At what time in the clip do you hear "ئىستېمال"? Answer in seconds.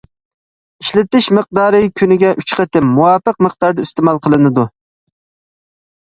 3.87-4.21